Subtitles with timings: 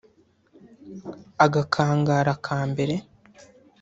[1.45, 2.95] Agakangara ka mbere